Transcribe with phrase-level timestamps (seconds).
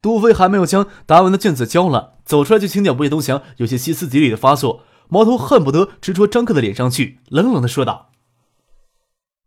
[0.00, 8.10] 杜飞还没有将达文的卷子交了，走出来就听见魏东强有些歇斯底里的发作，矛头恨不得直戳张克的脸上去，冷冷的说道：“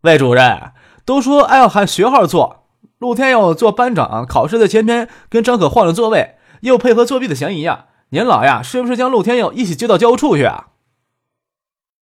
[0.04, 0.74] 魏主任，
[1.06, 2.66] 都说爱要喊学号做，
[3.00, 10.68] 陆天佑做班长，考试的前天跟张可换了座位，又配合作弊的嫌疑呀，您老呀，是不是将陆天佑一起接到教务处去啊？”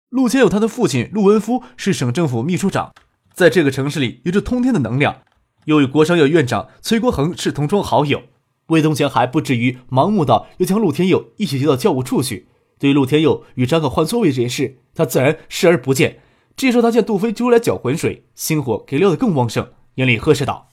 [0.09, 2.93] 陆天佑他的父亲陆文夫是省政府秘书长，
[3.31, 5.17] 在这个城市里有着通天的能量，
[5.65, 8.23] 又与国商院院长崔国恒是同窗好友。
[8.69, 12.47] 魏东强还不至于盲目到要将陆天佑一起接到教务处去。
[12.79, 16.21] 对于陆天佑与张可换座位这件事，他自然视而不见。
[16.55, 20.69] 这时候他见杜飞出来搅浑水，心火给撩得更旺盛，眼里呵斥道：“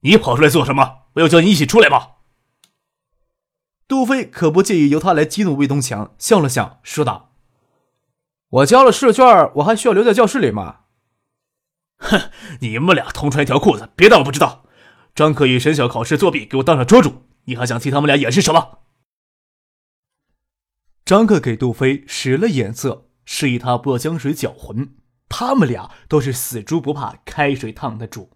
[0.00, 1.04] 你跑出来做什么？
[1.14, 2.08] 我要叫你一起出来吗？”
[3.88, 7.32] 杜飞可不介意由他来激怒魏东强，笑了笑，说道
[8.48, 9.24] ：“我交了试卷，
[9.56, 10.80] 我还需要留在教室里吗？”
[11.98, 14.59] 哼，你们俩同穿一条裤子，别当我不知道。
[15.14, 17.22] 张可与沈晓考试作弊，给我当场捉住！
[17.44, 18.78] 你还想替他们俩掩饰什么？
[21.04, 24.96] 张克给杜飞使了眼色，示意他不要将水搅浑。
[25.28, 28.30] 他们俩都是死猪不怕开水烫的主。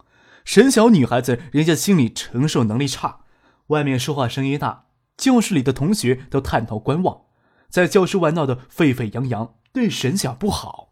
[0.44, 3.20] 沈晓女孩子，人家心理承受能力差，
[3.68, 4.86] 外面说话声音大，
[5.16, 7.22] 教室里的同学都探头观望，
[7.68, 10.90] 在教室外闹得沸沸扬扬，对沈晓不好。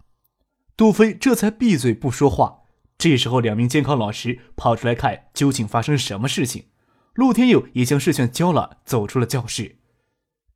[0.77, 2.62] 杜飞这才闭嘴不说话。
[3.03, 6.67] 这时候，两名监考老师跑出来看究竟发生什么事情。
[7.15, 9.81] 陆天佑也将试卷交了，走出了教室。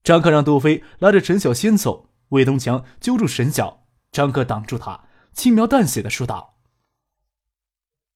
[0.05, 6.54] 张克让杜飞拉着陈晓先走，魏东强揪住沈晓，张克挡住他，轻描淡写的说道：“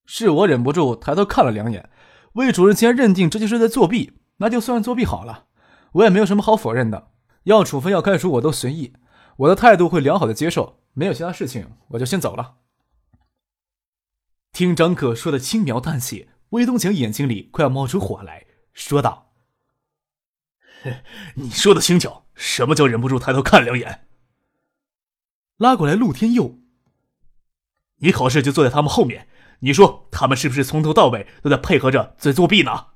[0.06, 1.90] 是我忍不住抬头看了两眼，
[2.34, 5.46] 魏主任既然认定这就是在作弊，那就算作弊好了。
[5.94, 7.10] 我也没有什么好否认的，
[7.42, 8.92] 要处分要开除我都随意，
[9.38, 12.58] 我的态度会良好的接受，没有其他事情，我就先走了。”
[14.52, 19.32] 听张可说的轻描淡写，魏东强眼睛里快要冒出火来，说道
[21.36, 24.06] ：“你说的轻巧，什么叫忍不住抬头看两眼？”
[25.56, 26.58] 拉过来陆天佑，
[27.96, 29.28] 你考试就坐在他们后面，
[29.60, 32.88] 你说他们是不是从头到尾都在配合着在作弊呢？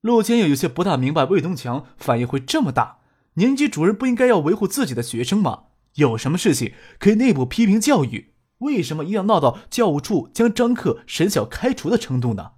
[0.00, 3.00] 陆天佑有些不大明白，魏东强反应会这么大。
[3.34, 5.64] 年级主任不应该要维护自己的学生吗？
[5.94, 8.34] 有什么事情可以内部批评教育？
[8.58, 12.52] 为什么一定要闹到教务处将张克、沈晓开除的程度呢？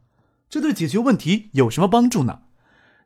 [0.48, 2.40] 这对解决问题有什么帮助呢？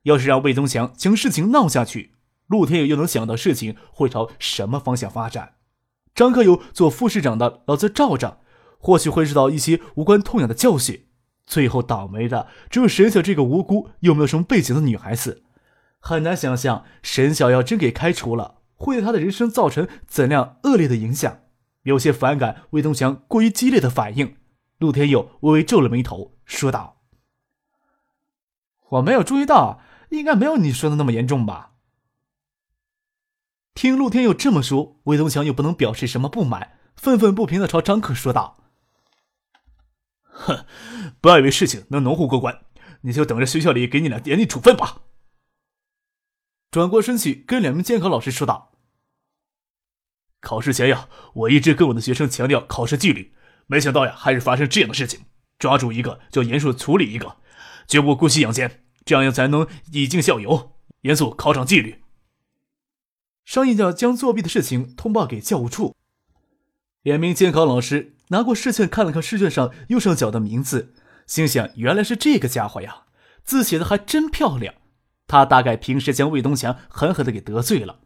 [0.03, 2.15] 要是让魏东强将事情闹下去，
[2.47, 5.55] 陆天友又能想到事情会朝什么方向发展？
[6.15, 8.41] 张克有做副市长的老子罩着，
[8.79, 11.07] 或许会受到一些无关痛痒的教训。
[11.47, 15.43] 最后倒霉的只有沈晓这个无辜又没有什么背景的女孩子。
[15.99, 21.39] 很难想象沈晓要真给开除了，会对她的人生造成怎样恶劣的影响。
[21.83, 24.37] 有些反感魏东强过于激烈的反应，
[24.79, 27.03] 陆天佑微微皱了眉头，说道
[28.91, 31.73] ：“我没有注意到，应该没有你说的那么严重吧？”
[33.75, 38.65] 听陆天佑这么说，魏东强又不能表示什么不满，愤愤不平的朝张克说道
[40.23, 40.67] ：“哼，
[41.21, 42.67] 不要以为事情能农户过关，
[43.01, 45.03] 你就等着学校里给你俩严厉处分吧。”
[46.71, 48.72] 转过身去，跟两名监考老师说道。
[50.43, 53.33] 考试前呀，我一直跟我的学生强调考试纪律，
[53.69, 55.21] 没想到呀，还是发生这样的事情。
[55.59, 57.37] 抓住一个就严肃处理一个，
[57.87, 62.03] 绝不姑息养奸，这样才能以儆效尤，严肃考场纪律。
[63.45, 65.95] 商议着将作弊的事情通报给教务处。
[67.03, 70.93] 两名监考老师拿过试卷看了看试卷上右上角的名字，
[71.27, 73.05] 心想：原来是这个家伙呀，
[73.45, 74.75] 字写的还真漂亮。
[75.29, 78.01] 他大概平时将魏东强狠狠的给得罪了。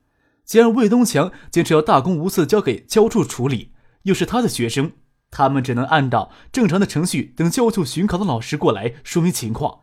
[0.47, 4.93] 既然魏东强坚持要大公无私交给教务处处理，又是他的学生，
[5.29, 9.81] 他们只能按照正常的程序等教务处巡考的老师过来说明情况，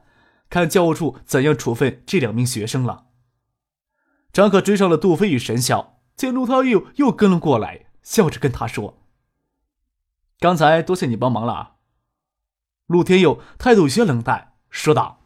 [0.50, 3.07] 看教务处怎样处分这两名学生了。
[4.31, 9.04] 张可追上了杜飞与沈晓，见陆涛又又跟了过来，笑着跟他说
[10.39, 11.75] ：“刚才多谢你帮忙了。”
[12.88, 15.19] 陆天佑态度有些冷淡，说道：“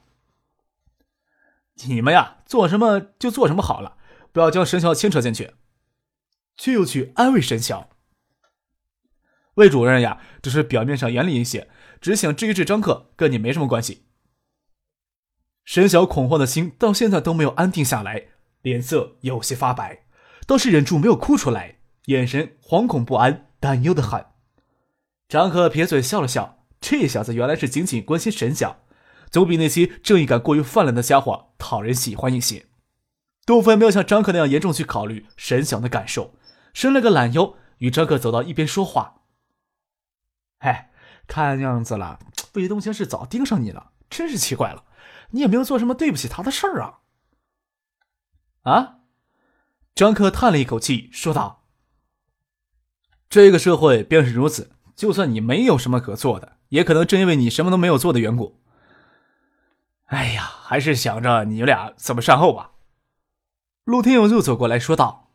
[1.86, 3.97] 你们呀，做什么就做什么好了。”
[4.38, 5.56] 不要将沈晓牵扯进去，
[6.56, 7.90] 却又去安慰沈晓。
[9.56, 11.68] 魏主任呀，只是表面上严厉一些，
[12.00, 14.06] 只想治一治张克，跟你没什么关系。
[15.66, 18.28] 沈晓恐慌的心到现在都没有安定下来，
[18.62, 20.06] 脸色有些发白，
[20.46, 24.24] 倒是忍住没有哭出来，眼神惶恐不安，担忧的很。
[25.28, 28.84] 张可撇嘴笑了笑，这小子原来是仅仅关心沈晓，
[29.32, 32.68] 总比那些正义感过于泛滥的家伙讨人喜欢一些。
[33.48, 36.36] 杜飞没有像张克那样严重去考虑沈晓的感受，
[36.74, 39.22] 伸了个懒腰，与张克走到一边说话。
[40.58, 40.92] 哎，
[41.28, 42.20] 看样子了，
[42.56, 44.84] 魏东强是早盯上你了，真是奇怪了。
[45.30, 47.00] 你也没有做什么对不起他的事儿啊！
[48.64, 48.96] 啊！
[49.96, 51.64] 张克叹了一口气，说道
[53.30, 58.62] ：“这个社会便是如此，就算你没有什么可做的，也可能正因为你什么都没有做的缘故。
[60.08, 62.72] 哎呀，还是想着你俩怎么善后吧。”
[63.88, 65.32] 陆天佑又走过来说道：“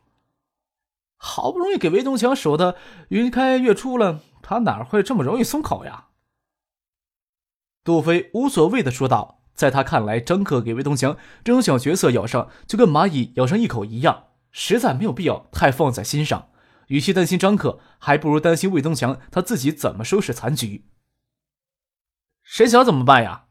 [1.16, 2.76] 好不容易给魏东强守的
[3.08, 6.08] 云开月出了，他哪会这么容易松口呀？”
[7.82, 9.38] 杜飞无所谓的说道。
[9.54, 16.50] 在他看来，张克给魏东强这种小角色咬上，就跟蚂蚁咬上一口一样，实在没有必要太放在心上。
[16.88, 20.88] 与其担心张克，还不如担心魏东强他自己怎么收拾残局。
[22.42, 23.46] 沈晓怎么办呀？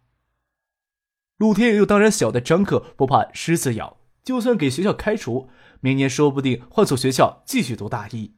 [1.38, 8.36] 陆天佑当然晓得张克不怕狮子咬，就算给学校开除，明年说不定换所学校继续读大一。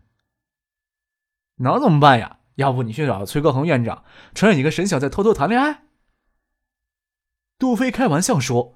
[1.57, 2.39] 能怎么办呀？
[2.55, 4.03] 要不你去找崔国恒院长，
[4.35, 5.85] 承认你跟沈晓在偷偷谈恋爱？
[7.57, 8.75] 杜飞开玩笑说：“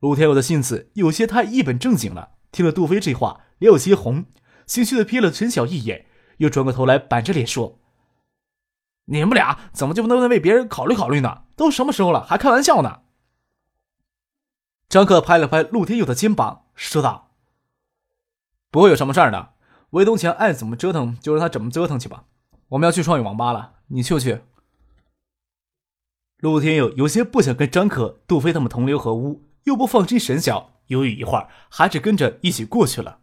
[0.00, 4.26] 陆天佑的性子有些太一本正经了。”听了杜飞这话，脸有些红，
[4.66, 6.06] 心虚的瞥了陈晓一眼，
[6.38, 7.80] 又转过头来板着脸说
[9.06, 11.44] ：“你们俩怎么就不能为别人考虑考虑呢？
[11.56, 13.00] 都什么时候了，还开玩笑呢？”
[14.94, 17.32] 张克拍了拍陆天佑的肩膀，说道
[18.70, 19.54] ：“不会有什么事儿的。
[19.90, 22.26] 魏东强爱怎么折腾就让他怎么折腾去吧。
[22.68, 24.42] 我们要去创意网吧了，你去不去？”
[26.38, 33.18] 陆天佑有些不想跟张可、杜飞他们同流合污，又不放心沈晓，犹豫一会儿，还是跟着一起过去了。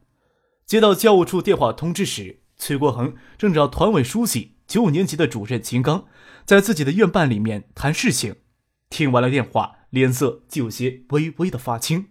[0.66, 6.04] 接到教务处电话通知时，崔国恒正找团委书记、九五年级的主任秦刚
[6.44, 8.36] 在自己的院办里面谈事情。
[8.92, 12.10] 听完了电话，脸色就有些微微的发青。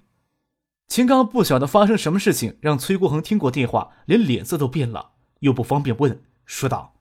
[0.89, 6.97] 秦刚不晓得发生什么事情，让崔国恒听过电话，连脸色都变了，又不方便问，说道。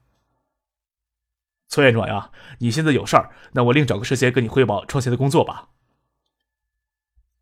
[1.70, 5.70] 崔院长呀，你现在有事儿，那我另找个时间跟你汇报创协的工作吧。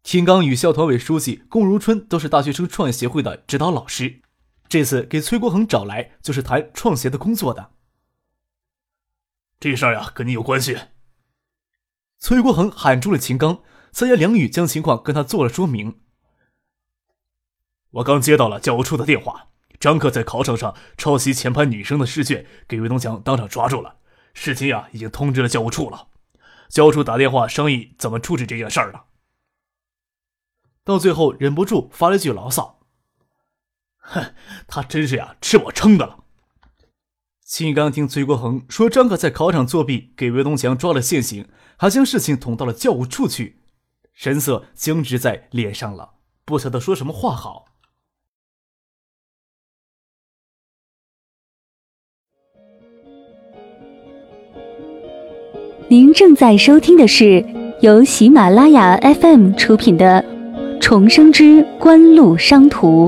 [0.03, 4.21] 秦刚与校团委书记龚如春都是大学生创业协会的指导老师，
[4.69, 7.71] 这次给崔国恒找来就是谈创协的工作的。
[9.59, 10.77] 这事儿呀，跟你有关系。
[12.19, 13.61] 崔国恒喊住了秦刚，
[13.91, 16.01] 三言两语将情况跟他做了说明。
[17.91, 19.49] 我刚接到了教务处的电话，
[19.79, 23.97] 张克在考场上抄袭前排女生的试卷，给魏东强当场抓住了。
[24.33, 26.07] 事情呀，已经通知了教务处了，
[26.69, 29.05] 教务处打电话商议怎么处置这件事儿了。
[30.83, 32.79] 到最后忍不住发了句牢骚
[33.97, 34.33] ：“哼，
[34.67, 36.25] 他真是呀，吃我撑的了。”
[37.47, 41.47] 秦刚听崔国恒说张可在考场作弊，给魏东强抓了现行，
[41.77, 43.61] 还将事情捅到了教务处去，
[44.13, 47.67] 神色僵直在脸上了，不晓得说什么话好。
[55.87, 57.45] 您正在收听的是
[57.79, 60.21] 由喜马拉雅 FM 出品的
[60.81, 63.07] 《重生之官路商途》。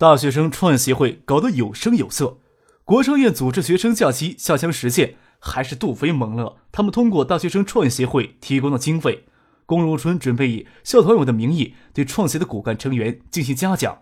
[0.00, 2.38] 大学生创业协会搞得有声有色，
[2.86, 6.56] 国商院组织学生假期下乡实践，还是杜飞蒙了。
[6.72, 9.26] 他们通过大学生创业协会提供的经费，
[9.66, 13.98] 龚如春准备以校团委的名义对创协的骨干成员进行嘉奖。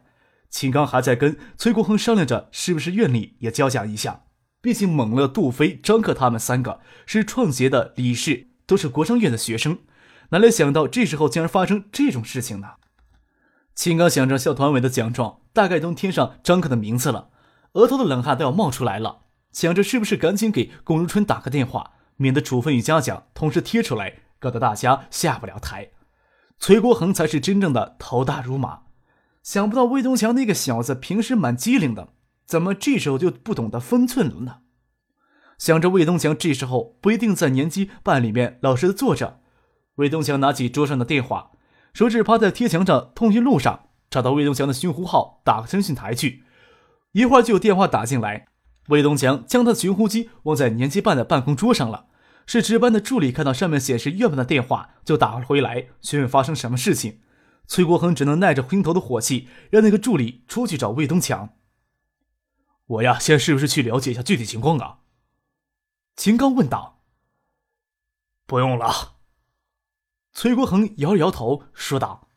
[0.48, 4.22] 秦刚还在跟崔国恒商量着，是不是院里也嘉奖一下？
[4.62, 9.78] 毕竟蒙乐、杜飞、张克他们三个是创协的理事，都是国商院的学生，
[10.30, 12.68] 哪来想到这时候竟然发生这种事情呢？
[13.78, 17.30] 秦刚想着校团委的奖状大概都贴上张克的名字了，
[17.74, 19.20] 额头的冷汗都要冒出来了，
[19.52, 25.90] 想着是不是赶紧给龚如春打个电话，免得处分与嘉奖同时贴出来，搞得大家下不了台。
[26.58, 28.80] 崔国恒才是真正的头大如麻。
[29.44, 32.08] 想不到魏东强那个小子平时蛮机灵的，
[32.48, 34.56] 怎么这时候就不懂得分寸了呢？
[35.56, 39.38] 想着魏东强这时候不一定在年级办里面老实的坐着，
[39.94, 41.52] 魏东强拿起桌上的电话，
[41.92, 46.44] 手指趴在贴墙上通讯录上，找到魏东强的寻呼号，打个通讯台去。
[47.12, 48.46] 一会儿就有电话打进来，
[48.88, 52.06] 魏东强将他的寻呼机忘在年级办的办公桌上了。
[52.46, 57.20] 是值班的助理看到上面显示院办的电话，就打了回来询问发生什么事情。
[57.66, 61.50] 崔国恒只能耐着心头的火气，让那个助理出去找魏东强。
[62.86, 65.00] 我呀，现在是不是去了解一下具体情况啊？
[66.16, 67.02] 秦刚问道。
[68.46, 69.17] 不用了。
[70.40, 72.28] 崔国恒摇了摇头，说道：“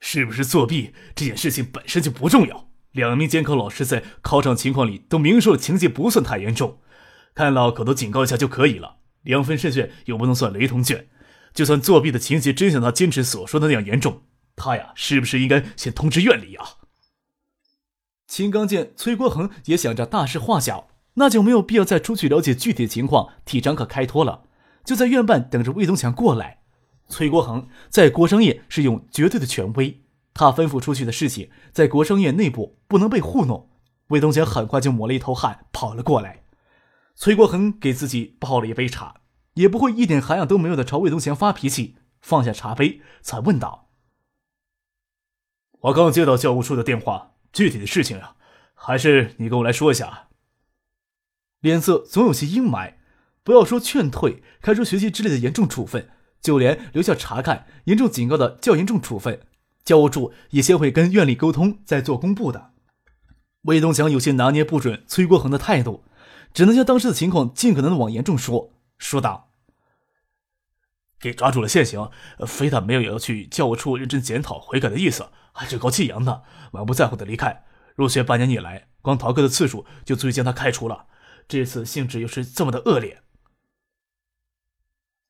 [0.00, 2.68] 是不是作弊这件事情本身就不重要。
[2.90, 6.80] 两名监考老师在考场情况里都明说了情节不算太严重，
[7.32, 8.96] 看老口头警告一下就可以了。
[9.22, 11.06] 两份试卷又不能算雷同卷，
[11.54, 14.22] 就算作弊的情节真像他坚持所说的那样严重，
[14.56, 16.62] 他呀，是不是应该先通知院里呀？”
[18.26, 24.42] 秦刚见崔国恒也想着大事化小，那就没有必要再出去了解具体情况，替张可开脱了。
[24.88, 26.62] 就在院办等着魏东强过来。
[27.08, 30.02] 崔国恒在国商业是用绝对的权威，
[30.32, 33.68] 他吩咐出去的事情，在国商业内部不能被糊弄。
[34.06, 36.42] 魏东强很快就抹了一头汗，跑了过来。
[37.14, 39.20] 崔国恒给自己泡了一杯茶，
[39.52, 43.90] 也不会一点涵养都没有的朝魏东强发脾气，放下茶杯，才问道
[45.80, 48.36] ：“我刚接到教务处的电话，具体的事情啊，
[48.72, 50.28] 还是你跟我来说一下。”
[51.60, 52.94] 脸色总有些阴霾。
[53.48, 59.40] 不要说劝退、开除学籍之类的严重处分，就连留校查看、严重警告的较严重处分，
[59.86, 62.72] 教务处也先会跟院里沟通，再做公布的。
[63.62, 66.04] 魏东强有些拿捏不准崔国恒的态度，
[66.52, 69.48] 只能将当时的情况尽可能的往严重说，说道
[71.18, 72.10] ：“给抓住了现行，
[72.46, 77.64] 非但没有要去教务处认真检讨悔改的意思，还趾高气扬的、满不在乎的离开。
[77.94, 81.06] 入学半年以来，光逃课的次数就足以将他开除了，
[81.48, 83.22] 这次性质又是这么的恶劣。”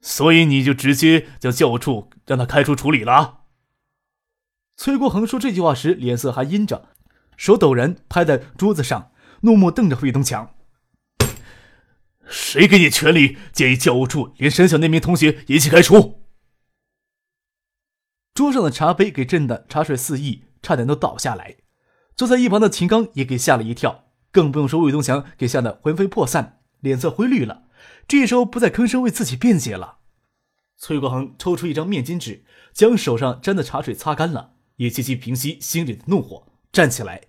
[0.09, 3.41] 所以你就直接将教务处让他开除处理了。
[4.75, 6.89] 崔国恒说这句话时，脸色还阴着，
[7.37, 9.13] 手陡然拍在桌子上，
[9.43, 10.55] 怒目瞪着魏东强
[12.27, 16.23] ：“谁给你权利建议教务处连沈晓那名同学一起开除？”
[18.33, 21.57] 桌上的茶杯给震得茶水四溢，差点都倒下来。
[22.17, 27.65] 坐在一旁的秦刚也给吓了一跳，更不用说魏东强给吓得魂飞魄散，脸色灰绿了。
[28.09, 29.98] 这时候不再吭声为自己辩解了。
[30.79, 37.23] 崔国恒抽出一张面巾纸，将手上沾的茶水擦干了，也借机平息心里的怒火，站起来，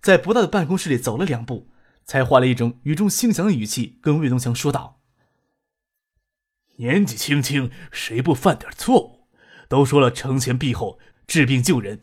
[0.00, 1.68] 在不大的办公室里走了两步，
[2.06, 5.00] 才换了一种语重心长的语气跟魏东强说道
[6.76, 9.28] ：“年纪轻轻，谁不犯点错误？
[9.68, 12.00] 都说了惩前毖后，治病救人，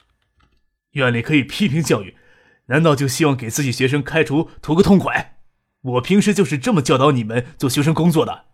[0.92, 2.16] 院里可以批评教育，
[2.68, 5.40] 难道就希望给自己学生开除图个痛快？”
[5.82, 8.46] 我平时就是这么教导你们做学生工作的，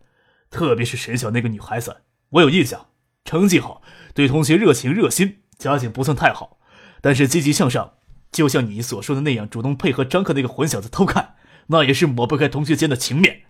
[0.49, 2.87] 特别是沈晓那个女孩子，我有印象，
[3.25, 3.81] 成绩好，
[4.13, 6.59] 对同学热情热心，家境不算太好，
[7.01, 7.95] 但是积极向上，
[8.31, 11.35] 就像你所说的那样，主动配合张克那个混小子偷看，
[11.67, 13.43] 那也是抹不开同学间的情面。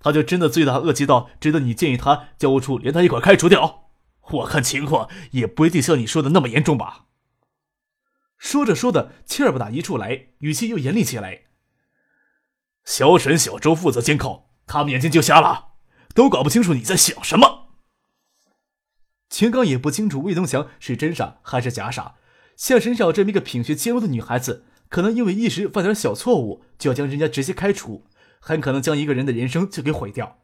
[0.00, 3.90] 他就真的罪大恶极到值得你建议他教务处连他一块开除掉？
[4.30, 7.04] 我看情况也不一定像你说的那么严重吧。
[8.38, 11.42] 说着说着，气儿不打一处来，语气又严厉起来。
[12.84, 15.72] 小沈、小周负责监控，他们眼睛就瞎了，
[16.14, 17.63] 都搞不清楚你在想什么。
[19.34, 22.14] 秦刚也不清楚魏东强是真傻还是假傻，
[22.54, 28.04] 像沈晓这么一个品学兼优的女孩子，可能因为一时犯点小错误，就要将人家直接开除，
[28.38, 30.38] 很可能将一个人的人生就给毁掉。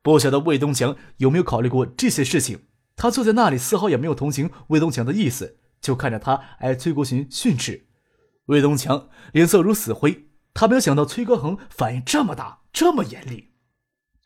[0.00, 2.60] 不晓得魏东强有没有考虑过这些事情？
[2.94, 7.88] 他坐在那里，丝毫也没有同情魏东强的意思，就看着他挨崔国勋训斥。
[8.44, 10.28] 魏东强脸色如死灰。
[10.54, 13.45] 他没有想到崔国恒反应这么大，这么严厉。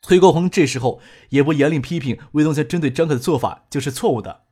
[0.01, 4.45] 崔国恒这时候也不严厉批评魏东强针对张克的做法就是错误的，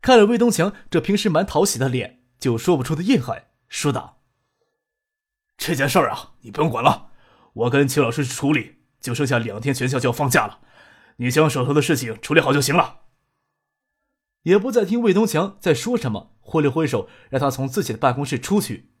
[0.00, 4.22] 看了魏东强这平时蛮讨喜的脸，就说不出的厌恨，说道
[5.58, 7.10] ：“这件事儿啊，你不用管了，
[7.52, 10.60] 我跟秦老师去处理，就剩下两天全校就要放假了，
[11.16, 13.00] 你将手头的事情处理好就行了。”
[14.44, 18.92] 也不再听魏东强在说什么，挥了挥手让他从自己的办公室出去，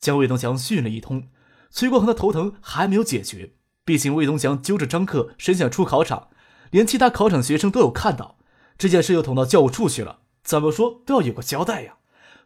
[0.00, 1.28] 将魏东强训了一通。
[1.70, 3.54] 崔国恒的头疼还没有解决，
[3.84, 6.28] 毕竟魏东强揪着张克申想出考场，
[6.70, 8.38] 连其他考场学生都有看到，
[8.78, 11.96] 这件事又捅到教务处去了，怎么说都要有个交代呀。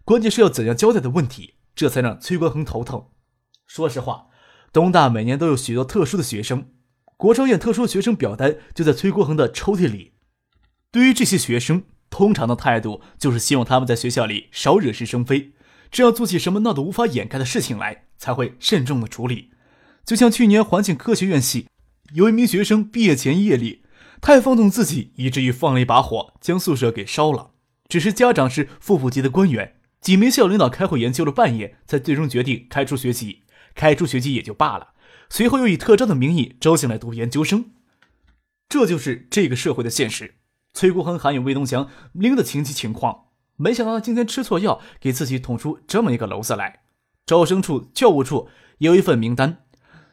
[0.04, 3.06] 关键是要怎样交代的问题，这才让崔国恒头疼。
[3.66, 4.26] 说实话，
[4.72, 6.70] 东大每年都有许多特殊的学生，
[7.16, 10.14] 国商院特殊学生表单就在崔国恒的抽屉里。
[10.90, 15.52] 对于这些学生，通常的态度就是希望他们在学校里少惹是生非。
[15.90, 19.50] 这样做起什么闹得无法掩盖的事情来，才会慎重的处理。
[20.08, 21.66] 就像去年环境科学院系
[22.14, 23.82] 有一名学生毕业前夜里
[24.22, 27.50] 太放纵自己，以至于放了一把火将宿舍给烧了。
[27.90, 33.42] 只是家长是副部级的官员，几名校领导开会研究了半夜，才最终决定开除学籍。
[33.74, 34.94] 开除学籍也就罢了，
[35.28, 37.72] 随后又以特招的名义招进来读研究生。
[38.66, 40.36] 这就是这个社会的现实。
[40.72, 43.26] 崔国恒还有魏东强拎的情急情况。
[43.56, 46.80] 没想到他今天吃错药，给自己捅出这么一个篓子来。
[47.26, 48.48] 招生处、教务处
[48.78, 49.64] 有一份名单，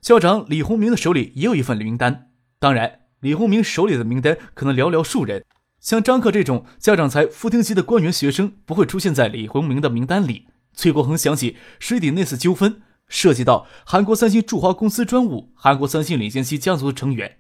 [0.06, 2.30] 校长李洪明的手里也有一份名单。
[2.60, 5.44] 当然，李洪明手里的名单可能寥寥数人，
[5.80, 10.46] 像张克这种家长才副厅级的官员学生不会出现在李洪明的名单里。
[10.76, 17.40] 崔国恒想起水底那次纠纷，涉及到韩国三星驻华公司专务、韩国三星领先期家族的成员，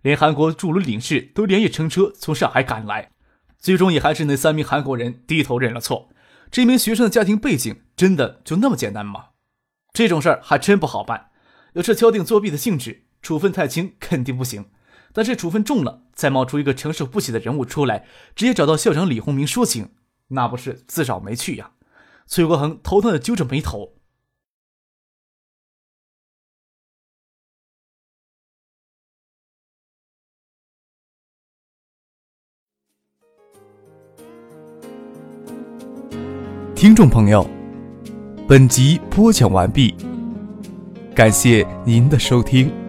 [0.00, 3.10] 连韩国驻鲁领事都连夜乘车从上海赶来。
[3.58, 6.08] 最终也还是那三名韩国人低头认了错。
[6.50, 9.26] 这名学生的家庭背景真的就那么简单吗？
[9.92, 11.26] 这种事儿还真不好办。
[11.76, 14.64] 要是敲定作弊的性质，处分太轻肯定不行。
[15.12, 19.90] 但是处分重了，再冒出一个承受不起的人物出来，直接找到校长李洪明说情，
[20.28, 21.72] 那不是自找没趣呀？
[22.26, 23.92] 崔国恒头疼的揪着眉头。
[36.74, 37.46] 听众朋友，
[38.48, 39.94] 本集播讲完毕，
[41.16, 42.85] 感谢您的收听。